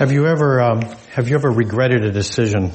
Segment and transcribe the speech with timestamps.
[0.00, 0.80] Have you ever um,
[1.12, 2.72] have you ever regretted a decision?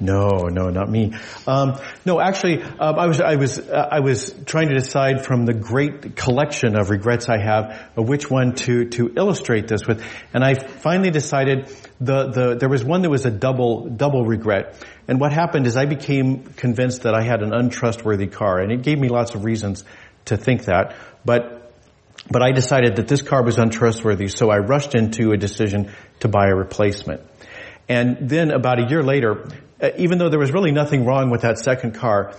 [0.00, 1.14] no, no, not me.
[1.46, 5.46] Um, no, actually, uh, I was I was uh, I was trying to decide from
[5.46, 10.04] the great collection of regrets I have of which one to to illustrate this with,
[10.34, 14.76] and I finally decided the the there was one that was a double double regret.
[15.08, 18.82] And what happened is I became convinced that I had an untrustworthy car, and it
[18.82, 19.84] gave me lots of reasons
[20.26, 20.94] to think that,
[21.24, 21.55] but
[22.30, 26.28] but I decided that this car was untrustworthy, so I rushed into a decision to
[26.28, 27.20] buy a replacement.
[27.88, 29.46] And then about a year later,
[29.80, 32.34] uh, even though there was really nothing wrong with that second car,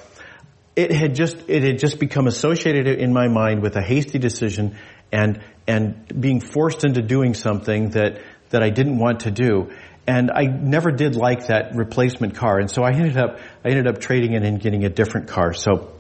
[0.75, 4.75] it had just, it had just become associated in my mind with a hasty decision
[5.11, 9.71] and, and being forced into doing something that, that I didn't want to do.
[10.05, 12.59] And I never did like that replacement car.
[12.59, 15.53] And so I ended up, I ended up trading it and getting a different car.
[15.53, 15.91] So,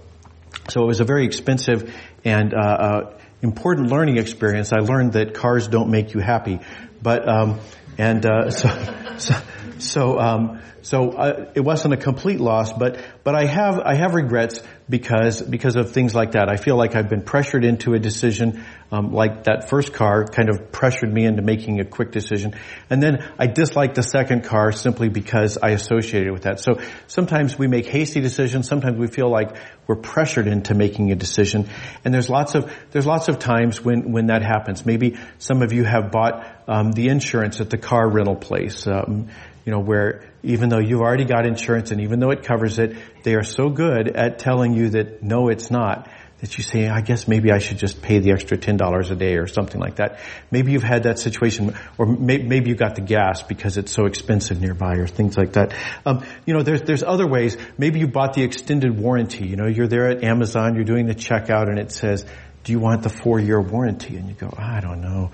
[0.69, 4.73] so it was a very expensive and, uh, uh, important learning experience.
[4.73, 6.59] I learned that cars don't make you happy,
[7.01, 7.59] but um,
[7.97, 8.69] and uh, so
[9.17, 9.35] so
[9.79, 14.13] so, um, so uh, it wasn't a complete loss, but but I have I have
[14.13, 16.49] regrets because because of things like that.
[16.49, 20.49] I feel like I've been pressured into a decision, um, like that first car kind
[20.49, 22.55] of pressured me into making a quick decision,
[22.89, 26.59] and then I dislike the second car simply because I associated with that.
[26.61, 28.67] So sometimes we make hasty decisions.
[28.67, 29.55] Sometimes we feel like
[29.87, 31.67] we're pressured into making a decision,
[32.05, 34.85] and there's lots of there's lots of times when when that happens.
[34.85, 38.87] Maybe some of you have bought um, the insurance at the car rental place.
[38.87, 39.29] Um,
[39.67, 42.95] you know, where even though you've already got insurance and even though it covers it,
[43.23, 46.09] they are so good at telling you that no, it's not,
[46.39, 49.35] that you say, I guess maybe I should just pay the extra $10 a day
[49.35, 50.19] or something like that.
[50.51, 54.05] Maybe you've had that situation, or may, maybe you got the gas because it's so
[54.05, 55.75] expensive nearby or things like that.
[56.05, 57.57] Um, you know, there's, there's other ways.
[57.77, 59.47] Maybe you bought the extended warranty.
[59.47, 62.25] You know, you're there at Amazon, you're doing the checkout and it says,
[62.63, 64.15] do you want the four year warranty?
[64.15, 65.31] And you go, I don't know.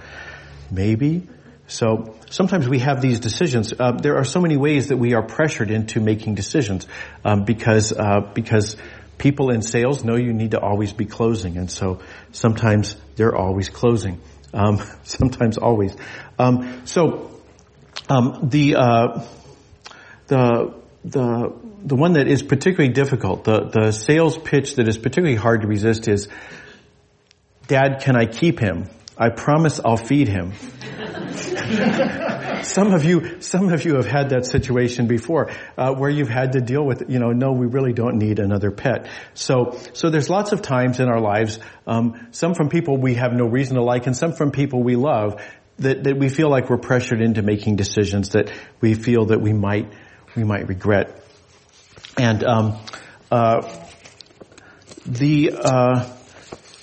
[0.72, 1.28] Maybe.
[1.74, 3.74] So sometimes we have these decisions.
[3.78, 6.86] Uh, there are so many ways that we are pressured into making decisions
[7.26, 8.78] um, because uh, because
[9.18, 12.00] people in sales know you need to always be closing, and so
[12.32, 14.22] sometimes they're always closing.
[14.54, 15.96] Um, sometimes always.
[16.38, 17.42] Um, so
[18.08, 19.26] um, the uh,
[20.28, 21.54] the the
[21.86, 25.68] the one that is particularly difficult, the the sales pitch that is particularly hard to
[25.68, 26.28] resist is,
[27.66, 28.92] "Dad, can I keep him?
[29.18, 30.54] I promise I'll feed him."
[32.64, 36.54] some of you, some of you have had that situation before, uh, where you've had
[36.54, 39.10] to deal with, you know, no, we really don't need another pet.
[39.34, 43.34] So, so there's lots of times in our lives, um, some from people we have
[43.34, 45.42] no reason to like, and some from people we love,
[45.80, 49.54] that, that we feel like we're pressured into making decisions that we feel that we
[49.54, 49.92] might,
[50.36, 51.20] we might regret.
[52.18, 52.80] And um,
[53.32, 53.68] uh,
[55.06, 56.10] the uh,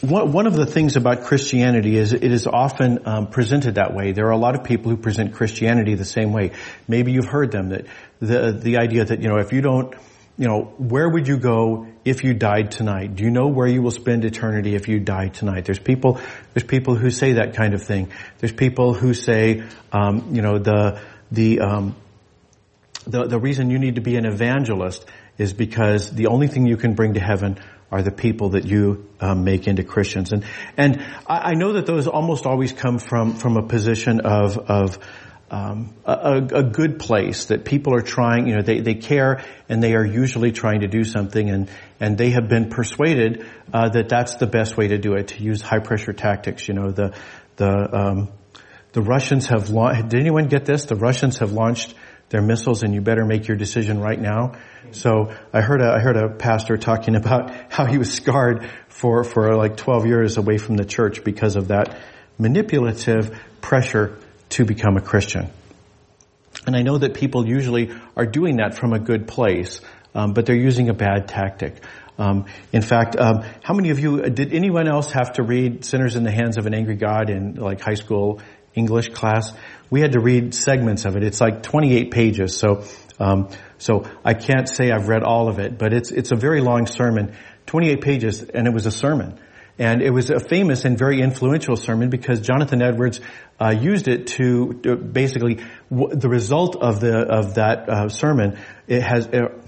[0.03, 4.13] one of the things about Christianity is it is often um, presented that way.
[4.13, 6.53] There are a lot of people who present Christianity the same way.
[6.89, 7.87] Maybe you've heard them that
[8.19, 9.95] the the idea that you know if you don't
[10.41, 13.15] you know, where would you go if you died tonight?
[13.15, 15.67] Do you know where you will spend eternity if you die tonight?
[15.67, 16.19] There's people,
[16.55, 18.11] there's people who say that kind of thing.
[18.39, 20.99] There's people who say, um, you know, the
[21.31, 21.95] the um,
[23.07, 25.05] the the reason you need to be an evangelist
[25.37, 27.59] is because the only thing you can bring to heaven
[27.91, 30.33] are the people that you um, make into Christians.
[30.33, 30.45] And
[30.77, 34.99] and I, I, know that those almost always come from from a position of of
[35.51, 38.47] um, a, a, good place that people are trying.
[38.47, 41.69] You know, they they care and they are usually trying to do something, and
[41.99, 45.43] and they have been persuaded uh, that that's the best way to do it to
[45.43, 46.69] use high pressure tactics.
[46.69, 47.17] You know, the
[47.57, 48.29] the um,
[48.93, 50.11] the Russians have launched.
[50.11, 50.85] Did anyone get this?
[50.85, 51.95] The Russians have launched
[52.31, 54.53] their missiles, and you better make your decision right now.
[54.93, 59.25] So I heard a, I heard a pastor talking about how he was scarred for,
[59.25, 61.99] for like 12 years away from the church because of that
[62.39, 64.19] manipulative pressure
[64.51, 65.51] to become a Christian.
[66.67, 69.81] And I know that people usually are doing that from a good place,
[70.15, 71.83] um, but they're using a bad tactic.
[72.19, 76.17] Um, in fact, um, how many of you did anyone else have to read "Sinners
[76.17, 78.41] in the Hands of an Angry God" in like high school
[78.75, 79.55] English class?
[79.91, 81.25] We had to read segments of it.
[81.25, 82.85] It's like 28 pages, so
[83.19, 86.61] um, so I can't say I've read all of it, but it's it's a very
[86.61, 87.35] long sermon,
[87.67, 89.39] 28 pages, and it was a sermon.
[89.79, 93.21] And it was a famous and very influential sermon because Jonathan Edwards
[93.59, 95.61] uh, used it to, to basically
[95.91, 98.59] w- the result of the of that uh, sermon.
[98.87, 99.59] It has uh,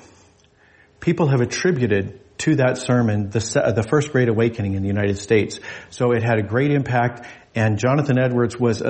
[1.00, 5.60] people have attributed to that sermon the the first Great Awakening in the United States.
[5.90, 8.86] So it had a great impact, and Jonathan Edwards was a,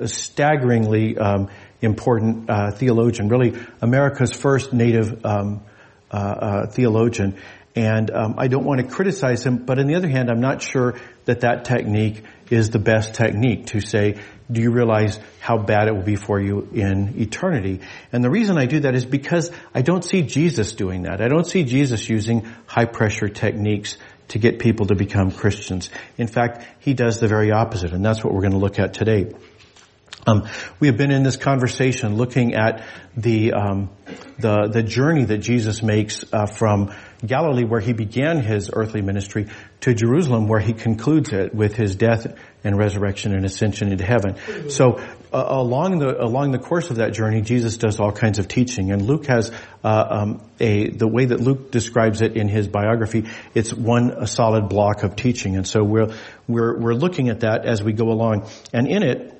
[0.00, 1.48] a, a staggeringly um,
[1.80, 5.62] important uh, theologian, really America's first native um,
[6.10, 7.36] uh, uh, theologian.
[7.74, 10.62] And um, I don't want to criticize him, but on the other hand, I'm not
[10.62, 10.94] sure
[11.26, 14.18] that that technique is the best technique to say,
[14.50, 17.80] do you realize how bad it will be for you in eternity?
[18.12, 21.20] And the reason I do that is because I don't see Jesus doing that.
[21.20, 25.90] I don't see Jesus using high pressure techniques to get people to become Christians.
[26.18, 28.94] In fact, he does the very opposite, and that's what we're going to look at
[28.94, 29.32] today.
[30.26, 30.48] Um,
[30.80, 32.84] we have been in this conversation looking at
[33.16, 33.90] the um,
[34.38, 36.92] the, the journey that Jesus makes uh, from
[37.24, 39.46] Galilee, where he began his earthly ministry,
[39.80, 44.36] to Jerusalem, where he concludes it with his death and resurrection and ascension into heaven.
[44.68, 45.00] So
[45.32, 48.92] uh, along the along the course of that journey, Jesus does all kinds of teaching,
[48.92, 49.50] and Luke has
[49.84, 53.26] uh, um, a the way that Luke describes it in his biography.
[53.54, 56.14] It's one a solid block of teaching, and so we're
[56.46, 59.35] we're we're looking at that as we go along, and in it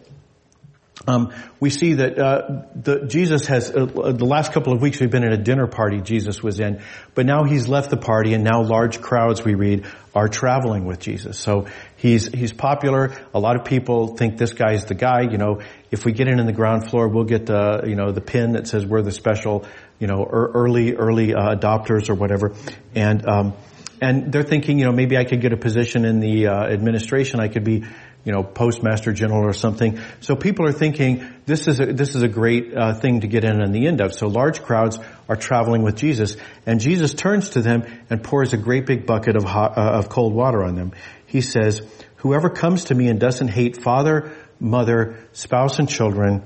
[1.07, 5.11] um, we see that uh, the, Jesus has uh, the last couple of weeks we've
[5.11, 6.83] been at a dinner party Jesus was in,
[7.15, 10.99] but now he's left the party and now large crowds we read are traveling with
[10.99, 11.39] Jesus.
[11.39, 11.67] So
[11.97, 13.15] he's he's popular.
[13.35, 15.23] A lot of people think this guy is the guy.
[15.23, 15.61] You know,
[15.91, 18.53] if we get in in the ground floor, we'll get the you know the pin
[18.53, 19.65] that says we're the special
[19.99, 22.55] you know early early uh, adopters or whatever,
[22.95, 23.55] and um,
[24.01, 27.41] and they're thinking you know maybe I could get a position in the uh, administration.
[27.41, 27.85] I could be
[28.27, 30.01] you know, postmaster general or something.
[30.21, 33.45] So people are thinking this is a, this is a great uh, thing to get
[33.45, 34.13] in on the end of.
[34.13, 36.37] So large crowds are traveling with Jesus,
[36.67, 40.09] and Jesus turns to them and pours a great big bucket of hot, uh, of
[40.09, 40.91] cold water on them.
[41.27, 41.83] He says,
[42.17, 46.43] "Whoever comes to me and doesn't hate father, mother, spouse, and children,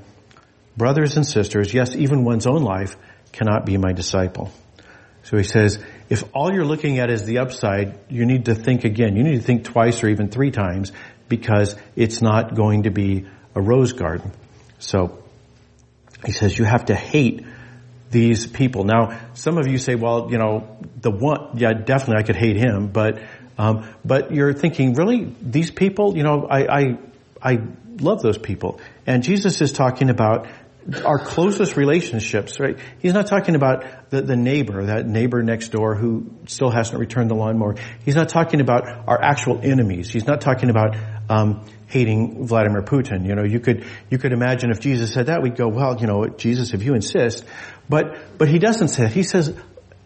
[0.76, 2.94] brothers and sisters, yes, even one's own life,
[3.32, 4.52] cannot be my disciple."
[5.22, 5.78] So he says,
[6.08, 9.16] if all you're looking at is the upside, you need to think again.
[9.16, 10.92] You need to think twice or even three times
[11.30, 14.32] because it's not going to be a rose garden.
[14.78, 15.22] So
[16.26, 17.46] he says you have to hate
[18.10, 18.84] these people.
[18.84, 22.56] Now, some of you say, well, you know, the one, yeah, definitely I could hate
[22.56, 23.22] him, but,
[23.56, 26.98] um, but you're thinking, really, these people, you know, I, I,
[27.40, 27.58] I
[28.00, 28.80] love those people.
[29.06, 30.48] And Jesus is talking about
[31.04, 32.78] our closest relationships, right?
[33.00, 37.30] He's not talking about the, the neighbor, that neighbor next door who still hasn't returned
[37.30, 37.76] the lawnmower.
[38.04, 40.10] He's not talking about our actual enemies.
[40.10, 40.96] He's not talking about
[41.28, 43.26] um, hating Vladimir Putin.
[43.26, 46.06] You know, you could you could imagine if Jesus said that, we'd go, well, you
[46.06, 47.44] know, Jesus, if you insist.
[47.88, 49.12] But but he doesn't say that.
[49.12, 49.54] He says,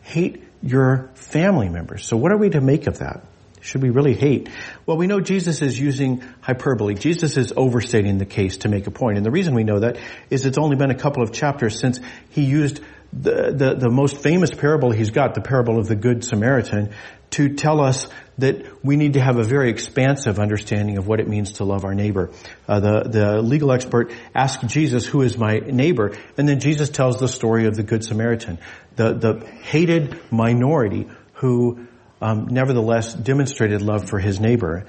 [0.03, 2.05] hate your family members.
[2.05, 3.25] So what are we to make of that?
[3.65, 4.51] Should we really hate?
[4.85, 6.95] Well, we know Jesus is using hyperbole.
[6.97, 9.17] Jesus is overstating the case to make a point.
[9.17, 9.97] And the reason we know that
[10.29, 12.81] is it's only been a couple of chapters since he used
[13.11, 16.91] the, the, the most famous parable he's got, the parable of the Good Samaritan,
[17.31, 18.07] to tell us
[18.37, 21.87] that we need to have a very expansive understanding of what it means to love
[21.87, 22.33] our neighbor.
[22.69, 26.15] Uh, the, the legal expert asked Jesus, who is my neighbor?
[26.37, 28.59] And then Jesus tells the story of the Good Samaritan,
[28.97, 31.87] the, the hated minority who
[32.25, 34.87] um, nevertheless demonstrated love for his neighbor.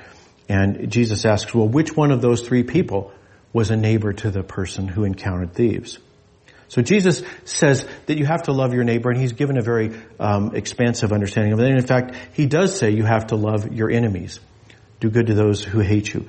[0.48, 3.12] And Jesus asks, well, which one of those three people
[3.52, 6.00] was a neighbor to the person who encountered thieves?
[6.70, 10.00] So Jesus says that you have to love your neighbor, and he's given a very
[10.18, 11.68] um, expansive understanding of it.
[11.68, 14.40] And in fact, he does say you have to love your enemies.
[15.02, 16.28] Do good to those who hate you.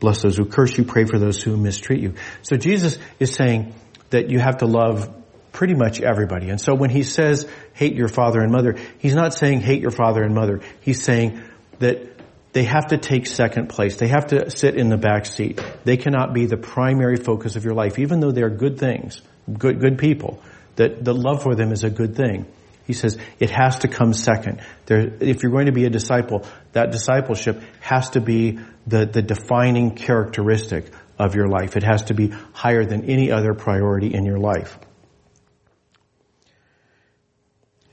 [0.00, 0.84] Bless those who curse you.
[0.84, 2.14] Pray for those who mistreat you.
[2.42, 3.74] So Jesus is saying
[4.10, 5.08] that you have to love
[5.52, 6.48] pretty much everybody.
[6.48, 9.90] And so when he says hate your father and mother, he's not saying hate your
[9.90, 10.60] father and mother.
[10.80, 11.42] He's saying
[11.78, 12.08] that
[12.52, 13.96] they have to take second place.
[13.96, 15.60] They have to sit in the back seat.
[15.84, 19.22] They cannot be the primary focus of your life, even though they're good things,
[19.58, 20.42] good, good people,
[20.76, 22.46] that the love for them is a good thing.
[22.86, 24.60] He says it has to come second.
[24.86, 29.22] There, if you're going to be a disciple, that discipleship has to be the, the
[29.22, 31.76] defining characteristic of your life.
[31.76, 34.76] It has to be higher than any other priority in your life.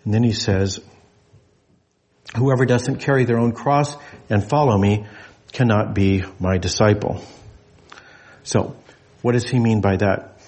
[0.05, 0.79] And then he says,
[2.35, 3.95] whoever doesn't carry their own cross
[4.29, 5.05] and follow me
[5.51, 7.23] cannot be my disciple.
[8.43, 8.75] So,
[9.21, 10.39] what does he mean by that?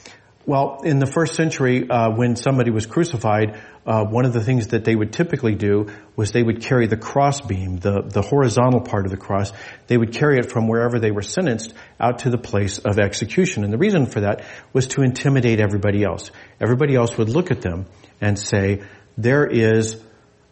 [0.45, 4.67] Well, in the first century, uh, when somebody was crucified, uh, one of the things
[4.67, 9.05] that they would typically do was they would carry the crossbeam, the, the horizontal part
[9.05, 9.53] of the cross.
[9.85, 13.63] They would carry it from wherever they were sentenced out to the place of execution.
[13.63, 14.43] And the reason for that
[14.73, 16.31] was to intimidate everybody else.
[16.59, 17.85] Everybody else would look at them
[18.19, 18.81] and say,
[19.17, 20.01] there is,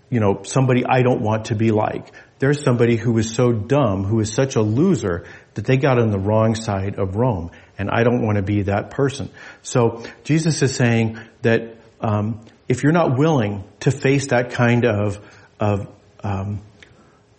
[0.10, 2.14] you know, somebody I don't want to be like.
[2.40, 5.26] There's somebody who is so dumb, who is such a loser
[5.56, 8.64] that they got on the wrong side of Rome, and I don't want to be
[8.64, 9.30] that person.
[9.62, 15.20] So Jesus is saying that um, if you're not willing to face that kind of
[15.60, 15.88] of
[16.24, 16.62] um,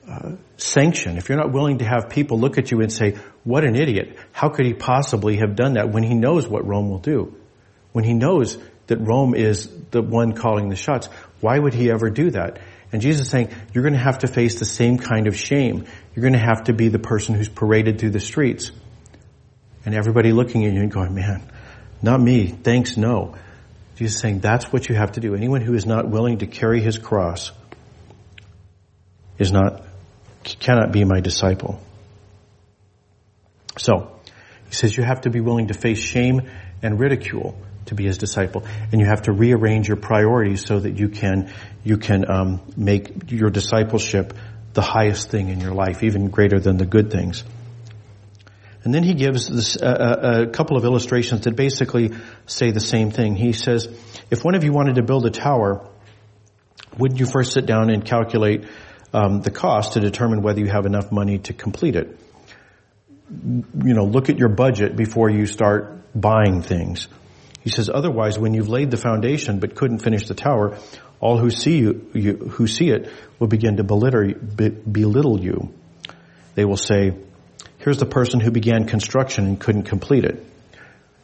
[0.06, 3.64] uh, sanction, if you're not willing to have people look at you and say, "What
[3.64, 4.18] an idiot!
[4.32, 7.34] How could he possibly have done that?" when he knows what Rome will do,
[7.92, 8.58] when he knows
[8.90, 11.08] that Rome is the one calling the shots.
[11.40, 12.58] Why would he ever do that?
[12.92, 15.86] And Jesus is saying, you're going to have to face the same kind of shame.
[16.14, 18.72] You're going to have to be the person who's paraded through the streets.
[19.84, 21.42] And everybody looking at you and going, man,
[22.02, 22.48] not me.
[22.48, 23.36] Thanks, no.
[23.96, 25.34] Jesus is saying that's what you have to do.
[25.34, 27.52] Anyone who is not willing to carry his cross
[29.38, 29.84] is not,
[30.42, 31.80] cannot be my disciple.
[33.78, 34.16] So,
[34.66, 36.50] he says you have to be willing to face shame
[36.82, 37.56] and ridicule
[37.86, 41.52] to be his disciple, and you have to rearrange your priorities so that you can
[41.84, 44.34] you can um, make your discipleship
[44.74, 47.44] the highest thing in your life, even greater than the good things.
[48.82, 52.12] And then he gives this, a couple of illustrations that basically
[52.46, 53.36] say the same thing.
[53.36, 53.88] He says,
[54.30, 55.86] if one of you wanted to build a tower,
[56.96, 58.64] wouldn't you first sit down and calculate
[59.12, 62.18] um, the cost to determine whether you have enough money to complete it?
[63.30, 67.06] You know, look at your budget before you start buying things.
[67.62, 70.78] He says, otherwise, when you've laid the foundation but couldn't finish the tower,
[71.20, 74.32] all who see you, you who see it will begin to belittle,
[74.90, 75.72] belittle you.
[76.54, 77.14] They will say,
[77.78, 80.44] Here's the person who began construction and couldn't complete it.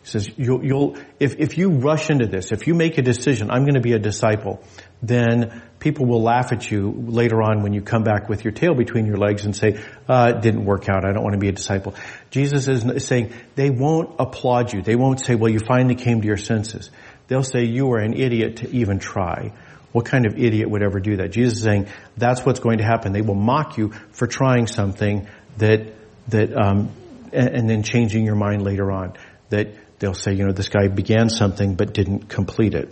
[0.06, 3.50] He says, you'll, you'll, if, if you rush into this, if you make a decision,
[3.50, 4.62] I'm going to be a disciple,
[5.02, 8.76] then people will laugh at you later on when you come back with your tail
[8.76, 11.04] between your legs and say, uh, it didn't work out.
[11.04, 11.96] I don't want to be a disciple.
[12.30, 14.80] Jesus is saying they won't applaud you.
[14.80, 16.88] They won't say, well, you finally came to your senses.
[17.26, 19.54] They'll say you are an idiot to even try.
[19.90, 21.32] What kind of idiot would ever do that?
[21.32, 23.12] Jesus is saying that's what's going to happen.
[23.12, 25.94] They will mock you for trying something that
[26.28, 26.90] that um,
[27.32, 29.14] and, and, then changing your mind later on
[29.50, 32.88] that they'll say, you know, this guy began something but didn't complete it.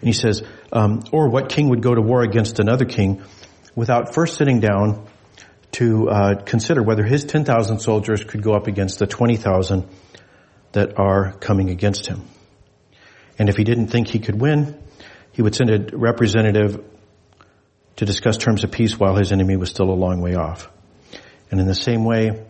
[0.00, 3.22] And he says, um, or what king would go to war against another king
[3.74, 5.06] without first sitting down
[5.72, 9.86] to uh, consider whether his 10,000 soldiers could go up against the 20,000
[10.72, 12.22] that are coming against him.
[13.38, 14.82] And if he didn't think he could win,
[15.32, 16.84] he would send a representative
[17.96, 20.68] to discuss terms of peace while his enemy was still a long way off.
[21.50, 22.44] And in the same way,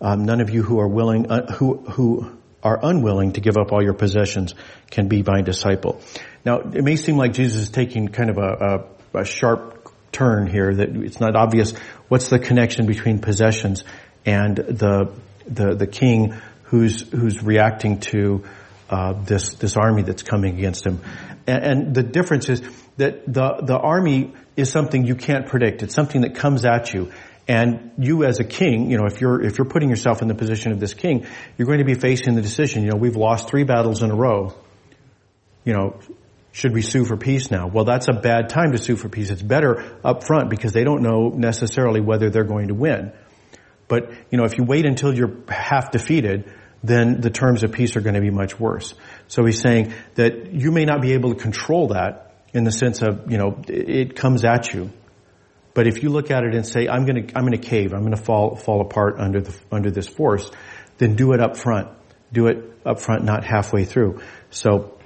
[0.00, 3.72] um, none of you who are willing, uh, who who are unwilling to give up
[3.72, 4.54] all your possessions
[4.90, 6.00] can be my disciple.
[6.44, 10.46] Now, it may seem like Jesus is taking kind of a, a, a sharp turn
[10.46, 11.72] here that it's not obvious
[12.08, 13.84] what's the connection between possessions
[14.26, 15.12] and the
[15.46, 18.44] the the king who's who's reacting to
[18.88, 21.00] uh, this this army that's coming against him,
[21.46, 22.60] and, and, the difference is
[22.96, 25.82] that the the army is something you can't predict.
[25.82, 27.12] It's something that comes at you,
[27.50, 30.36] and you as a king, you know, if you're, if you're putting yourself in the
[30.36, 31.26] position of this king,
[31.58, 34.14] you're going to be facing the decision, you know, we've lost three battles in a
[34.14, 34.54] row.
[35.64, 35.98] You know,
[36.52, 37.66] should we sue for peace now?
[37.66, 39.30] Well, that's a bad time to sue for peace.
[39.30, 43.10] It's better up front because they don't know necessarily whether they're going to win.
[43.88, 46.52] But, you know, if you wait until you're half defeated,
[46.84, 48.94] then the terms of peace are going to be much worse.
[49.26, 53.02] So he's saying that you may not be able to control that in the sense
[53.02, 54.92] of, you know, it comes at you.
[55.74, 58.16] But if you look at it and say, I'm gonna, I'm gonna cave, I'm gonna
[58.16, 60.50] fall, fall apart under the, under this force,
[60.98, 61.88] then do it up front.
[62.32, 64.20] Do it up front, not halfway through.
[64.50, 64.98] So,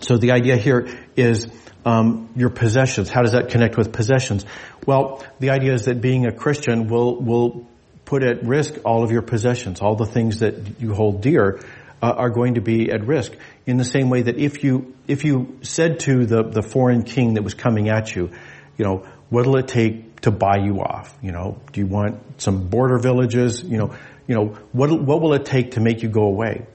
[0.00, 1.48] so the idea here is,
[1.84, 3.10] um, your possessions.
[3.10, 4.44] How does that connect with possessions?
[4.86, 7.66] Well, the idea is that being a Christian will, will
[8.04, 11.60] put at risk all of your possessions, all the things that you hold dear,
[12.02, 13.32] uh, are going to be at risk.
[13.66, 17.34] In the same way that if you, if you said to the, the foreign king
[17.34, 18.30] that was coming at you,
[18.76, 21.12] you know, What'll it take to buy you off?
[21.20, 23.64] You know, do you want some border villages?
[23.64, 23.94] You know,
[24.28, 26.66] you know, what, what will it take to make you go away?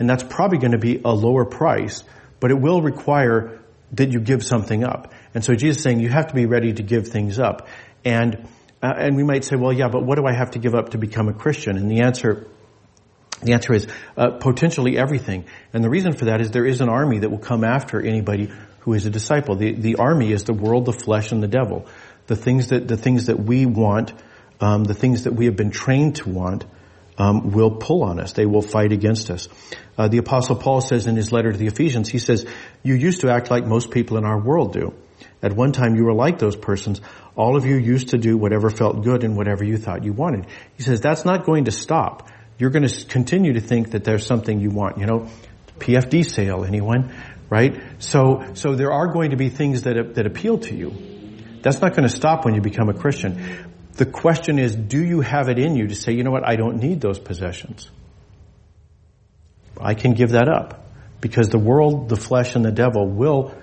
[0.00, 2.02] And that's probably going to be a lower price,
[2.40, 3.60] but it will require
[3.92, 5.12] that you give something up.
[5.32, 7.68] And so Jesus is saying you have to be ready to give things up.
[8.04, 8.48] And,
[8.82, 10.90] uh, and we might say, well, yeah, but what do I have to give up
[10.90, 11.76] to become a Christian?
[11.76, 12.48] And the answer
[13.40, 15.44] the answer is uh, potentially everything.
[15.72, 18.50] And the reason for that is there is an army that will come after anybody
[18.80, 19.54] who is a disciple.
[19.54, 21.86] The, the army is the world, the flesh, and the devil
[22.28, 24.12] the things that the things that we want,
[24.60, 26.64] um, the things that we have been trained to want,
[27.18, 28.32] um, will pull on us.
[28.32, 29.48] They will fight against us.
[29.96, 32.46] Uh, the apostle Paul says in his letter to the Ephesians, he says,
[32.84, 34.94] "You used to act like most people in our world do.
[35.42, 37.00] At one time, you were like those persons.
[37.34, 40.46] All of you used to do whatever felt good and whatever you thought you wanted."
[40.76, 42.28] He says that's not going to stop.
[42.58, 44.98] You're going to continue to think that there's something you want.
[44.98, 45.28] You know,
[45.78, 47.12] PFD sale, anyone?
[47.50, 47.80] Right?
[47.98, 51.17] So, so there are going to be things that that appeal to you.
[51.62, 53.72] That's not going to stop when you become a Christian.
[53.94, 56.56] The question is, do you have it in you to say, you know what, I
[56.56, 57.90] don't need those possessions.
[59.80, 60.84] I can give that up.
[61.20, 63.54] Because the world, the flesh, and the devil will,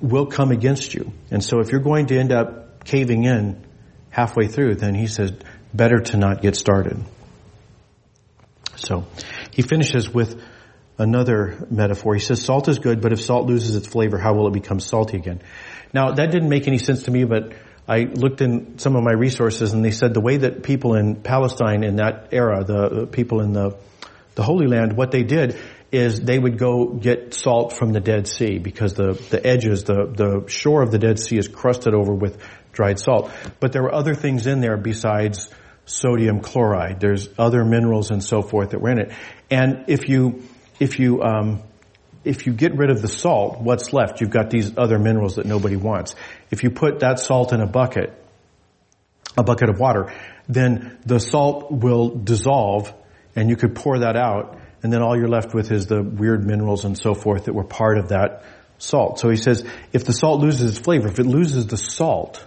[0.00, 1.12] will come against you.
[1.30, 3.62] And so if you're going to end up caving in
[4.08, 5.32] halfway through, then he says,
[5.74, 6.96] better to not get started.
[8.76, 9.06] So,
[9.50, 10.42] he finishes with
[10.98, 12.14] another metaphor.
[12.14, 14.80] He says salt is good, but if salt loses its flavor, how will it become
[14.80, 15.42] salty again?
[15.96, 17.54] Now that didn't make any sense to me, but
[17.88, 21.22] I looked in some of my resources and they said the way that people in
[21.22, 23.78] Palestine in that era, the people in the,
[24.34, 25.58] the Holy Land, what they did
[25.90, 30.12] is they would go get salt from the Dead Sea because the, the edges, the,
[30.14, 32.36] the shore of the Dead Sea is crusted over with
[32.72, 33.30] dried salt.
[33.58, 35.48] But there were other things in there besides
[35.86, 37.00] sodium chloride.
[37.00, 39.12] There's other minerals and so forth that were in it.
[39.50, 40.42] And if you,
[40.78, 41.62] if you, um,
[42.26, 44.20] if you get rid of the salt, what's left?
[44.20, 46.14] You've got these other minerals that nobody wants.
[46.50, 48.12] If you put that salt in a bucket,
[49.36, 50.12] a bucket of water,
[50.48, 52.92] then the salt will dissolve
[53.34, 56.46] and you could pour that out and then all you're left with is the weird
[56.46, 58.44] minerals and so forth that were part of that
[58.78, 59.18] salt.
[59.18, 62.44] So he says, if the salt loses its flavor, if it loses the salt,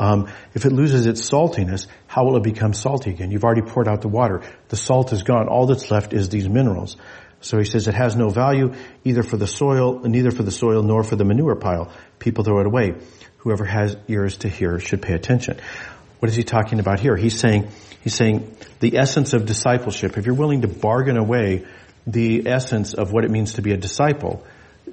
[0.00, 3.30] um, if it loses its saltiness, how will it become salty again?
[3.30, 4.42] You've already poured out the water.
[4.68, 5.48] The salt is gone.
[5.48, 6.96] All that's left is these minerals.
[7.40, 10.82] So he says it has no value either for the soil, neither for the soil
[10.82, 11.92] nor for the manure pile.
[12.18, 12.94] People throw it away.
[13.38, 15.58] Whoever has ears to hear should pay attention.
[16.18, 17.16] What is he talking about here?
[17.16, 17.68] He's saying,
[18.02, 20.18] he's saying the essence of discipleship.
[20.18, 21.64] If you're willing to bargain away
[22.06, 24.44] the essence of what it means to be a disciple,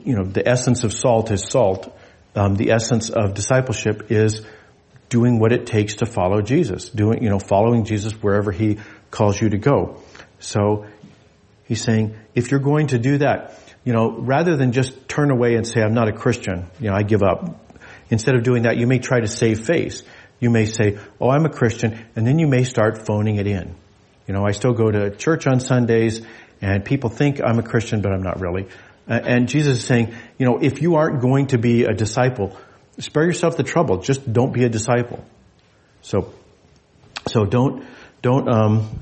[0.03, 1.97] you know, the essence of salt is salt.
[2.35, 4.45] Um, the essence of discipleship is
[5.09, 8.77] doing what it takes to follow Jesus, doing, you know, following Jesus wherever he
[9.09, 10.01] calls you to go.
[10.39, 10.85] So
[11.65, 15.55] He's saying, if you're going to do that, you know, rather than just turn away
[15.55, 17.61] and say, I'm not a Christian, you know, I give up.
[18.09, 20.03] Instead of doing that, you may try to save face.
[20.39, 23.73] You may say, oh, I'm a Christian, and then you may start phoning it in.
[24.27, 26.21] You know, I still go to church on Sundays,
[26.61, 28.67] and people think I'm a Christian, but I'm not really.
[29.07, 32.57] And Jesus is saying, you know, if you aren't going to be a disciple,
[32.99, 33.97] spare yourself the trouble.
[33.97, 35.23] Just don't be a disciple.
[36.01, 36.33] So,
[37.27, 37.85] so don't,
[38.21, 38.99] don't, um,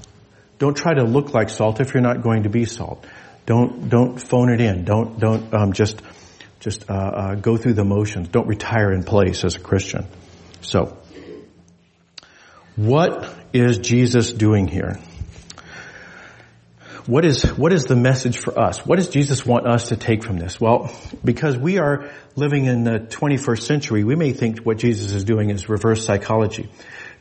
[0.59, 3.05] don't try to look like salt if you're not going to be salt.
[3.45, 4.85] Don't don't phone it in.
[4.85, 6.01] Don't don't um, just
[6.59, 8.29] just uh, uh, go through the motions.
[8.29, 10.07] Don't retire in place as a Christian.
[10.61, 10.97] So,
[12.75, 14.97] what is Jesus doing here?
[17.05, 18.85] What is what is the message for us?
[18.85, 20.61] What does Jesus want us to take from this?
[20.61, 20.89] Well,
[21.21, 25.49] because we are living in the 21st century, we may think what Jesus is doing
[25.49, 26.69] is reverse psychology.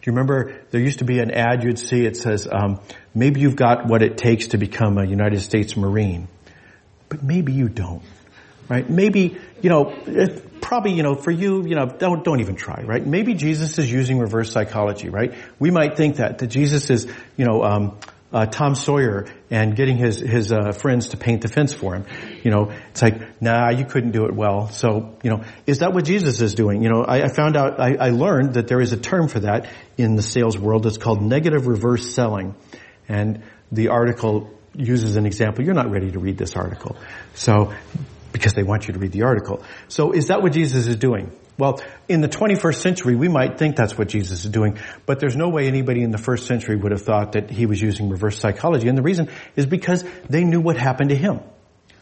[0.03, 2.05] Do you remember there used to be an ad you'd see?
[2.05, 2.81] It says, um,
[3.15, 6.27] maybe you've got what it takes to become a United States Marine,
[7.09, 8.03] but maybe you don't,
[8.69, 8.89] right?
[8.91, 9.95] Maybe, you know,
[10.61, 13.07] probably, you know, for you, you know, don't, don't even try, right?
[13.07, 15.35] Maybe Jesus is using reverse psychology, right?
[15.61, 17.97] We might think that, that Jesus is, you know, um,
[18.33, 22.07] uh, Tom Sawyer and getting his his uh, friends to paint the fence for him.
[22.43, 24.69] You know, it's like, nah, you couldn't do it well.
[24.69, 26.83] So, you know, is that what Jesus is doing?
[26.83, 29.41] You know, I, I found out, I, I, learned that there is a term for
[29.41, 29.69] that
[29.99, 30.87] in the sales world.
[30.87, 32.55] It's called negative reverse selling,
[33.09, 35.65] and the article uses an example.
[35.65, 36.97] You're not ready to read this article,
[37.35, 37.73] so
[38.33, 39.63] because they want you to read the article.
[39.89, 41.31] So, is that what Jesus is doing?
[41.63, 45.37] Well, in the 21st century, we might think that's what Jesus is doing, but there's
[45.37, 48.37] no way anybody in the first century would have thought that he was using reverse
[48.37, 48.89] psychology.
[48.89, 51.39] And the reason is because they knew what happened to him.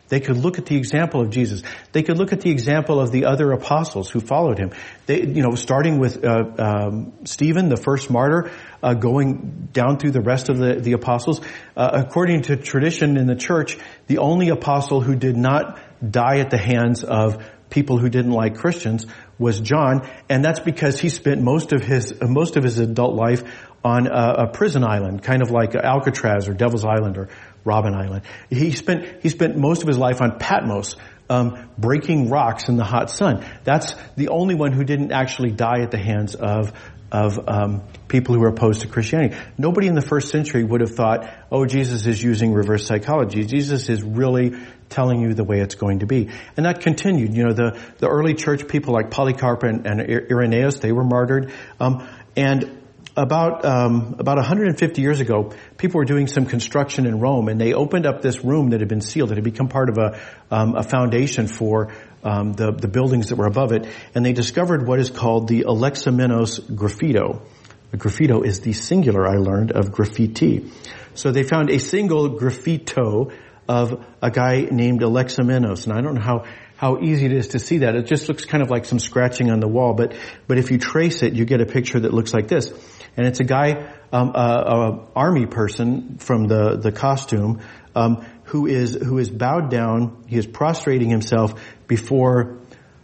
[0.08, 1.62] They could look at the example of Jesus.
[1.92, 4.70] They could look at the example of the other apostles who followed him.
[5.04, 8.50] They, you know, starting with uh, um, Stephen, the first martyr,
[8.82, 11.42] uh, going down through the rest of the, the apostles.
[11.76, 16.48] Uh, according to tradition in the church, the only apostle who did not die at
[16.48, 19.06] the hands of people who didn't like Christians
[19.40, 23.42] was John, and that's because he spent most of his most of his adult life
[23.82, 27.28] on a, a prison island, kind of like Alcatraz or Devil's Island or
[27.64, 28.22] Robben Island.
[28.50, 30.96] He spent he spent most of his life on Patmos,
[31.30, 33.44] um, breaking rocks in the hot sun.
[33.64, 36.72] That's the only one who didn't actually die at the hands of
[37.12, 39.36] of um, people who are opposed to Christianity.
[39.58, 43.44] Nobody in the first century would have thought, "Oh, Jesus is using reverse psychology.
[43.44, 44.56] Jesus is really
[44.90, 46.28] telling you the way it's going to be.
[46.56, 47.34] And that continued.
[47.34, 51.52] You know, the, the early church people like Polycarp and, and Irenaeus, they were martyred.
[51.78, 52.79] Um, and
[53.16, 57.72] about um, about 150 years ago, people were doing some construction in Rome, and they
[57.72, 59.32] opened up this room that had been sealed.
[59.32, 60.20] It had become part of a
[60.50, 61.92] um, a foundation for
[62.24, 65.64] um, the the buildings that were above it, and they discovered what is called the
[65.64, 67.42] Alexamenos graffito.
[67.90, 70.70] The graffito is the singular, I learned, of graffiti.
[71.14, 73.32] So they found a single graffito
[73.68, 75.84] of a guy named Alexamenos.
[75.84, 76.44] And I don't know how,
[76.76, 77.94] how easy it is to see that.
[77.94, 80.14] It just looks kind of like some scratching on the wall, but,
[80.48, 82.72] but if you trace it, you get a picture that looks like this.
[83.16, 87.60] And it's a guy, um, a, a army person from the, the costume,
[87.94, 92.58] um, who is, who is bowed down, he is prostrating himself before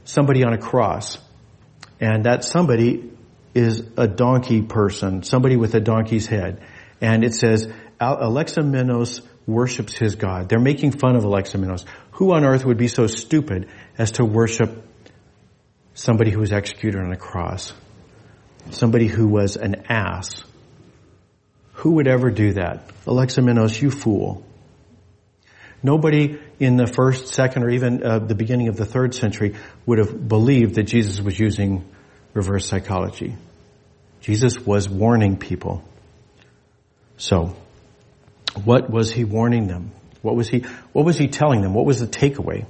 [0.05, 1.19] somebody on a cross.
[2.01, 3.11] And that somebody
[3.55, 6.63] is a donkey person, somebody with a donkey's head.
[7.01, 7.69] And it says,
[8.01, 10.49] Alexamenos worships his God.
[10.49, 11.85] They're making fun of Alexamenos.
[12.13, 14.85] Who on earth would be so stupid as to worship
[15.95, 17.73] somebody who was executed on a cross?
[18.71, 20.43] Somebody who was an ass.
[21.75, 22.89] Who would ever do that?
[23.05, 24.45] Alexamenos, you fool.
[25.83, 29.99] Nobody in the first, second, or even uh, the beginning of the third century would
[29.99, 31.85] have believed that Jesus was using
[32.35, 33.37] reverse psychology.
[34.21, 35.85] Jesus was warning people.
[37.19, 37.55] So,
[38.65, 39.93] what was he warning them?
[40.23, 40.61] What was he,
[40.93, 41.75] what was he telling them?
[41.75, 42.67] What was the takeaway?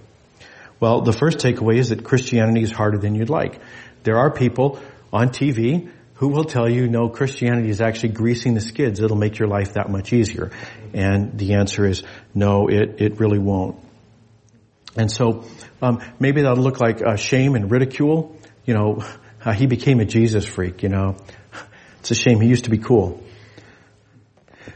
[0.78, 3.60] Well, the first takeaway is that Christianity is harder than you'd like.
[4.02, 4.78] There are people
[5.16, 9.00] on TV who will tell you, no, Christianity is actually greasing the skids.
[9.00, 10.50] It'll make your life that much easier.
[10.92, 12.02] And the answer is,
[12.34, 13.76] no, it, it really won't.
[14.96, 15.44] And so,
[15.82, 18.36] um, maybe that'll look like uh, shame and ridicule.
[18.64, 19.04] You know,
[19.44, 21.16] uh, he became a Jesus freak, you know.
[22.00, 22.40] It's a shame.
[22.40, 23.20] He used to be cool.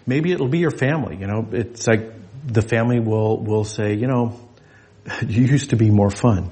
[0.04, 1.46] Maybe it'll be your family, you know.
[1.52, 2.12] It's like
[2.44, 4.36] the family will, will say, you know,
[5.24, 6.50] you used to be more fun.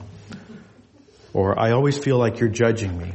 [1.32, 3.12] Or I always feel like you're judging me.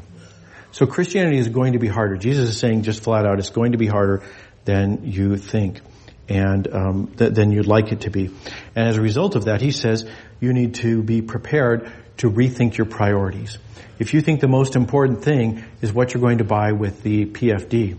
[0.74, 2.18] So Christianity is going to be harder.
[2.18, 4.24] Jesus is saying just flat out, it's going to be harder
[4.66, 5.82] than you think
[6.28, 8.32] and um, th- than you'd like it to be.
[8.76, 10.10] And as a result of that, he says
[10.40, 13.60] you need to be prepared to rethink your priorities.
[14.00, 17.28] If you think the most important thing is what you're going to buy with the
[17.28, 17.96] PFD,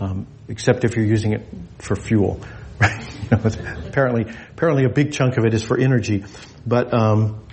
[0.00, 1.46] um, except if you're using it
[1.80, 2.40] for fuel,
[2.80, 3.06] right?
[3.26, 6.24] You know, apparently, apparently a big chunk of it is for energy,
[6.64, 7.45] but um,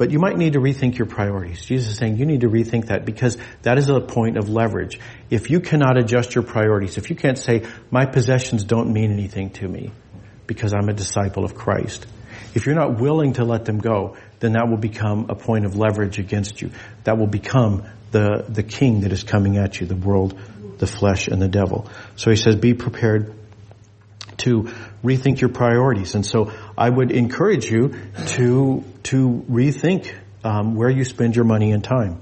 [0.00, 1.62] but you might need to rethink your priorities.
[1.62, 4.98] Jesus is saying you need to rethink that because that is a point of leverage.
[5.28, 9.50] If you cannot adjust your priorities, if you can't say, my possessions don't mean anything
[9.50, 9.90] to me
[10.46, 12.06] because I'm a disciple of Christ,
[12.54, 15.76] if you're not willing to let them go, then that will become a point of
[15.76, 16.70] leverage against you.
[17.04, 20.40] That will become the, the king that is coming at you, the world,
[20.78, 21.90] the flesh, and the devil.
[22.16, 23.34] So he says, be prepared
[24.38, 24.70] to
[25.04, 26.14] rethink your priorities.
[26.14, 27.96] And so I would encourage you
[28.28, 30.12] to to rethink
[30.44, 32.20] um, where you spend your money and time.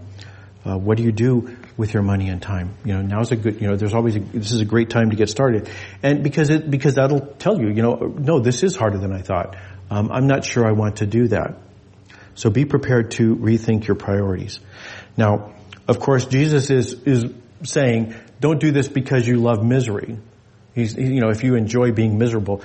[0.64, 2.74] Uh, what do you do with your money and time?
[2.84, 3.60] You know, now's a good.
[3.60, 5.70] You know, there's always a, this is a great time to get started,
[6.02, 7.68] and because it because that'll tell you.
[7.68, 9.56] You know, no, this is harder than I thought.
[9.90, 11.56] Um, I'm not sure I want to do that.
[12.34, 14.60] So be prepared to rethink your priorities.
[15.16, 15.54] Now,
[15.86, 20.18] of course, Jesus is is saying, don't do this because you love misery.
[20.78, 22.62] He's, you know, if you enjoy being miserable,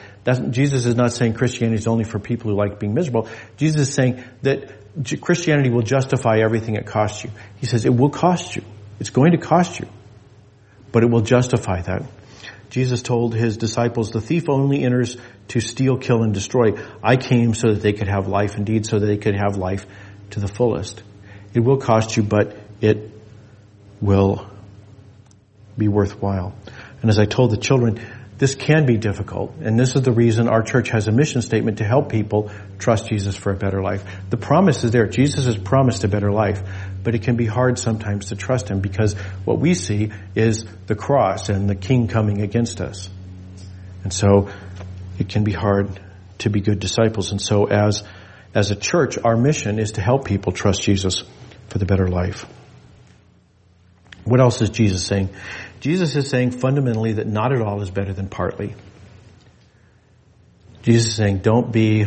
[0.51, 3.27] Jesus is not saying Christianity is only for people who like being miserable.
[3.57, 4.69] Jesus is saying that
[5.19, 7.31] Christianity will justify everything it costs you.
[7.57, 8.63] He says it will cost you.
[8.99, 9.87] It's going to cost you.
[10.91, 12.03] But it will justify that.
[12.69, 16.73] Jesus told his disciples, the thief only enters to steal, kill, and destroy.
[17.01, 19.87] I came so that they could have life indeed, so that they could have life
[20.31, 21.01] to the fullest.
[21.55, 23.09] It will cost you, but it
[23.99, 24.47] will
[25.75, 26.53] be worthwhile.
[27.03, 27.99] And as I told the children,
[28.37, 29.55] this can be difficult.
[29.61, 33.09] And this is the reason our church has a mission statement to help people trust
[33.09, 34.05] Jesus for a better life.
[34.29, 35.05] The promise is there.
[35.07, 36.63] Jesus has promised a better life.
[37.03, 40.95] But it can be hard sometimes to trust Him because what we see is the
[40.95, 43.09] cross and the King coming against us.
[44.05, 44.49] And so
[45.19, 45.99] it can be hard
[46.39, 47.31] to be good disciples.
[47.31, 48.03] And so as,
[48.55, 51.23] as a church, our mission is to help people trust Jesus
[51.67, 52.45] for the better life.
[54.25, 55.29] What else is Jesus saying?
[55.79, 58.73] Jesus is saying fundamentally that not at all is better than partly.
[60.83, 62.05] Jesus is saying don't be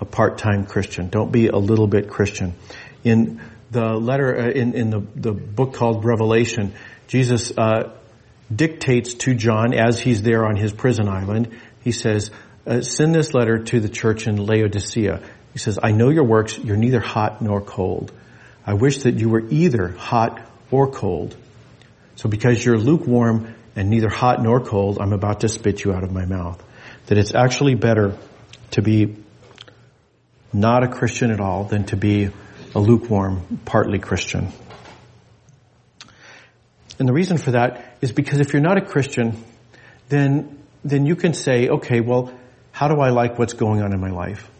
[0.00, 1.08] a part-time Christian.
[1.08, 2.54] Don't be a little bit Christian.
[3.02, 3.40] In
[3.70, 6.74] the letter, uh, in, in the, the book called Revelation,
[7.08, 7.92] Jesus uh,
[8.54, 11.58] dictates to John as he's there on his prison island.
[11.82, 12.30] He says,
[12.66, 15.20] uh, send this letter to the church in Laodicea.
[15.52, 16.58] He says, I know your works.
[16.58, 18.12] You're neither hot nor cold.
[18.64, 20.40] I wish that you were either hot
[20.70, 21.36] or cold.
[22.18, 26.02] So because you're lukewarm and neither hot nor cold, I'm about to spit you out
[26.02, 26.60] of my mouth.
[27.06, 28.18] That it's actually better
[28.72, 29.14] to be
[30.52, 32.30] not a Christian at all than to be
[32.74, 34.48] a lukewarm, partly Christian.
[36.98, 39.40] And the reason for that is because if you're not a Christian,
[40.08, 42.36] then, then you can say, okay, well,
[42.72, 44.50] how do I like what's going on in my life?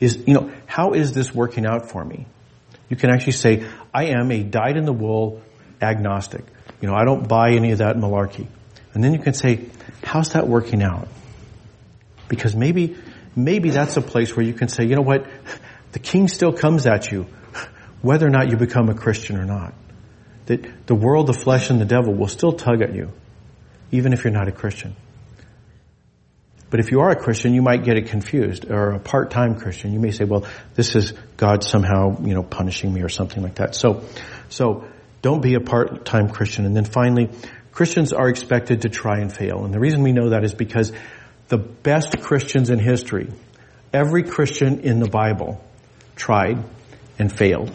[0.00, 2.24] Is, you know, how is this working out for me?
[2.88, 5.42] You can actually say, I am a dyed in the wool
[5.82, 6.44] agnostic.
[6.84, 8.46] You know, I don't buy any of that malarkey.
[8.92, 9.70] And then you can say,
[10.02, 11.08] how's that working out?
[12.28, 12.98] Because maybe,
[13.34, 15.24] maybe that's a place where you can say, you know what?
[15.92, 17.22] The king still comes at you,
[18.02, 19.72] whether or not you become a Christian or not.
[20.44, 23.12] That the world, the flesh, and the devil will still tug at you,
[23.90, 24.94] even if you're not a Christian.
[26.68, 29.94] But if you are a Christian, you might get it confused, or a part-time Christian.
[29.94, 30.44] You may say, well,
[30.74, 33.74] this is God somehow, you know, punishing me or something like that.
[33.74, 34.04] So,
[34.50, 34.84] so,
[35.24, 36.66] don't be a part-time Christian.
[36.66, 37.30] And then finally,
[37.72, 39.64] Christians are expected to try and fail.
[39.64, 40.92] And the reason we know that is because
[41.48, 43.32] the best Christians in history,
[43.90, 45.64] every Christian in the Bible
[46.14, 46.62] tried
[47.18, 47.74] and failed.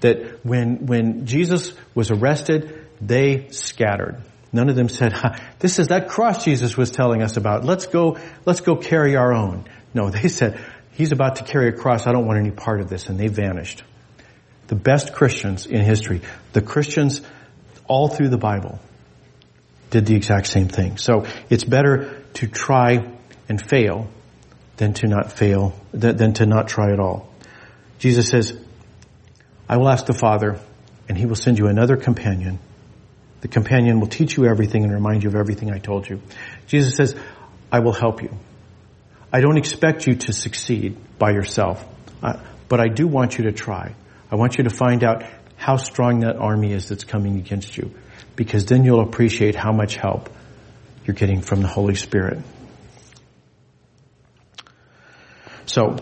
[0.00, 4.22] That when, when Jesus was arrested, they scattered.
[4.52, 5.12] None of them said,
[5.58, 7.64] this is that cross Jesus was telling us about.
[7.64, 9.64] Let's go, let's go carry our own.
[9.92, 12.06] No, they said, he's about to carry a cross.
[12.06, 13.08] I don't want any part of this.
[13.08, 13.82] And they vanished.
[14.68, 17.22] The best Christians in history, the Christians
[17.86, 18.80] all through the Bible,
[19.90, 20.98] did the exact same thing.
[20.98, 23.12] So it's better to try
[23.48, 24.08] and fail
[24.76, 27.32] than to not fail, than to not try at all.
[27.98, 28.58] Jesus says,
[29.68, 30.60] I will ask the Father
[31.08, 32.58] and he will send you another companion.
[33.40, 36.20] The companion will teach you everything and remind you of everything I told you.
[36.66, 37.14] Jesus says,
[37.70, 38.36] I will help you.
[39.32, 41.84] I don't expect you to succeed by yourself,
[42.22, 43.94] uh, but I do want you to try.
[44.30, 45.24] I want you to find out
[45.56, 47.94] how strong that army is that's coming against you,
[48.34, 50.28] because then you'll appreciate how much help
[51.04, 52.38] you're getting from the Holy Spirit.
[55.66, 55.96] So,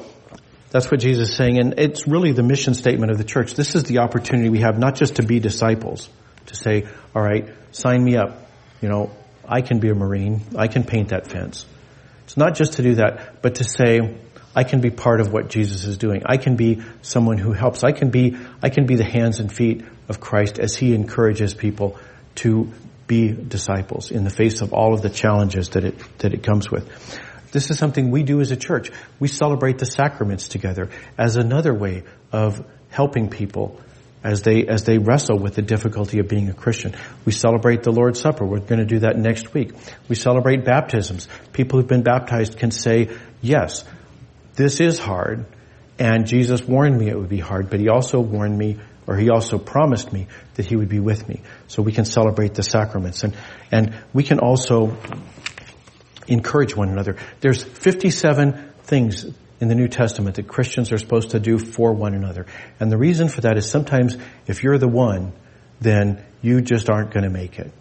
[0.71, 3.55] that's what Jesus is saying, and it's really the mission statement of the church.
[3.55, 6.09] This is the opportunity we have not just to be disciples,
[6.47, 8.49] to say, all right, sign me up.
[8.81, 9.11] You know,
[9.47, 10.43] I can be a Marine.
[10.57, 11.65] I can paint that fence.
[12.25, 14.17] It's not just to do that, but to say,
[14.55, 16.23] I can be part of what Jesus is doing.
[16.27, 17.83] I can be someone who helps.
[17.83, 21.55] I can be, I can be the hands and feet of Christ as He encourages
[21.55, 21.99] people
[22.37, 22.73] to
[23.07, 26.71] be disciples in the face of all of the challenges that it, that it comes
[26.71, 26.89] with.
[27.53, 28.91] This is something we do as a church.
[29.21, 33.81] We celebrate the sacraments together as another way of helping people
[34.25, 36.95] as they, as they wrestle with the difficulty of being a Christian.
[37.27, 38.45] We celebrate the Lord's Supper.
[38.45, 39.73] We're going to do that next week.
[40.09, 41.29] We celebrate baptisms.
[41.53, 43.11] People who've been baptized can say,
[43.43, 43.85] yes,
[44.57, 45.47] this is hard,
[45.99, 49.31] and Jesus warned me it would be hard, but he also warned me, or he
[49.31, 51.43] also promised me that he would be with me.
[51.69, 53.25] So we can celebrate the sacraments.
[53.25, 53.37] And,
[53.71, 54.97] and we can also
[56.27, 57.17] encourage one another.
[57.41, 59.27] There's 57 things
[59.61, 62.47] in the New Testament that Christians are supposed to do for one another.
[62.81, 65.33] And the reason for that is sometimes if you're the one,
[65.81, 67.73] then you just aren't going to make it.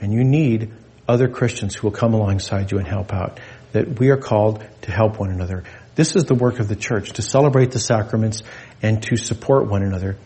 [0.00, 0.72] And you need
[1.08, 3.40] other Christians who will come alongside you and help out.
[3.72, 5.64] That we are called to help one another.
[5.96, 8.42] This is the work of the church, to celebrate the sacraments
[8.82, 10.16] and to support one another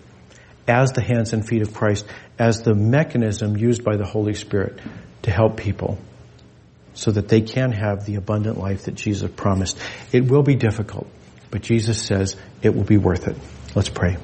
[0.68, 2.04] as the hands and feet of Christ,
[2.38, 4.80] as the mechanism used by the Holy Spirit
[5.22, 5.98] to help people
[6.94, 9.78] so that they can have the abundant life that Jesus promised.
[10.12, 11.06] It will be difficult,
[11.50, 13.36] but Jesus says it will be worth it.
[13.74, 14.16] Let's pray.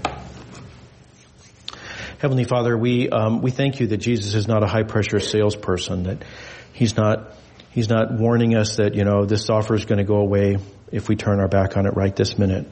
[2.18, 6.04] Heavenly Father, we um, we thank you that Jesus is not a high pressure salesperson.
[6.04, 6.24] That
[6.72, 7.34] he's not
[7.70, 10.56] he's not warning us that you know this offer is going to go away
[10.92, 12.66] if we turn our back on it right this minute.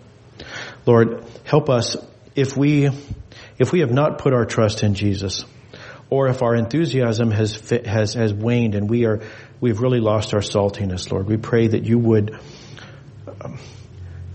[0.87, 1.97] Lord, help us
[2.35, 2.91] if we
[3.59, 5.45] if we have not put our trust in Jesus,
[6.11, 9.21] or if our enthusiasm has has has waned and we are
[9.61, 11.27] we've really lost our saltiness, Lord.
[11.27, 12.39] We pray that you would,
[13.41, 13.59] um,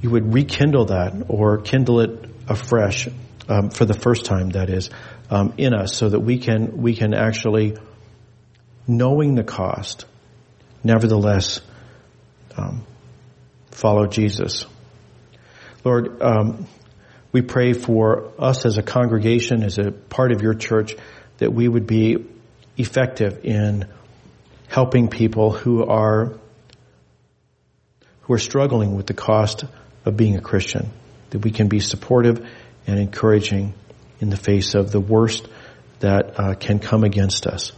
[0.01, 3.07] you would rekindle that or kindle it afresh
[3.47, 4.89] um, for the first time, that is,
[5.29, 7.77] um, in us, so that we can we can actually,
[8.87, 10.05] knowing the cost,
[10.83, 11.61] nevertheless,
[12.57, 12.85] um,
[13.79, 14.65] follow Jesus.
[15.85, 16.67] Lord, um,
[17.31, 20.95] we pray for us as a congregation, as a part of your church,
[21.37, 22.25] that we would be
[22.77, 23.87] effective in
[24.67, 26.37] helping people who are
[28.21, 29.63] who are struggling with the cost
[30.05, 30.91] of being a Christian.
[31.29, 32.47] That we can be supportive
[32.85, 33.73] and encouraging
[34.19, 35.47] in the face of the worst
[35.99, 37.71] that uh, can come against us.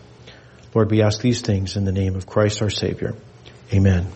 [0.74, 3.14] Lord, we ask these things in the name of Christ our Savior.
[3.74, 4.08] Amen.